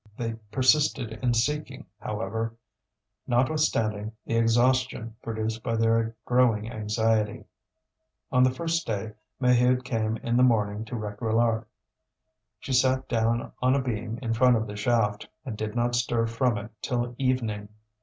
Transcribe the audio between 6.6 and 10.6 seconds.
anxiety. On the first day, Maheude came in the